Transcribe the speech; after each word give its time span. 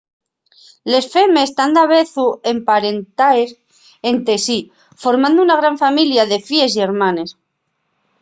les 0.91 1.05
femes 1.15 1.49
tán 1.57 1.71
davezu 1.77 2.25
emparentaes 2.53 3.49
ente 4.11 4.33
sí 4.45 4.59
formando 5.03 5.39
una 5.45 5.59
gran 5.61 5.75
familia 5.85 6.23
de 6.31 6.39
fíes 6.47 6.71
y 6.75 6.81
hermanes 6.87 7.29